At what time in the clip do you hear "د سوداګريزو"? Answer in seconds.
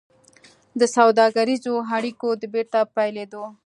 0.79-1.73